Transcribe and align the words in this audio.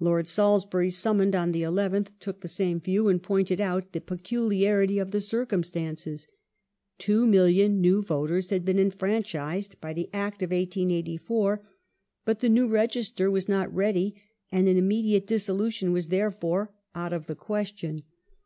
Lord 0.00 0.26
Salisbury, 0.26 0.88
summoned 0.88 1.36
on 1.36 1.52
the 1.52 1.60
11th, 1.60 2.08
took 2.20 2.40
the 2.40 2.48
same 2.48 2.80
view, 2.80 3.08
and 3.08 3.22
pointed 3.22 3.60
out 3.60 3.92
the 3.92 4.00
peculiarity 4.00 4.98
of 4.98 5.10
the 5.10 5.20
circum 5.20 5.62
stances. 5.62 6.26
Two 6.96 7.26
million 7.26 7.78
new 7.78 8.00
voters 8.00 8.48
had 8.48 8.64
been 8.64 8.78
enfranchised 8.78 9.78
by 9.78 9.92
the 9.92 10.08
Act 10.10 10.42
of 10.42 10.52
1884, 10.52 11.60
but 12.24 12.40
the 12.40 12.48
new 12.48 12.66
Register 12.66 13.30
was 13.30 13.46
not 13.46 13.70
ready, 13.70 14.18
and 14.50 14.68
an 14.68 14.78
immediate 14.78 15.26
dissolution 15.26 15.92
was, 15.92 16.08
therefore, 16.08 16.72
out 16.94 17.12
of 17.12 17.26
the 17.26 17.36
question. 17.36 18.04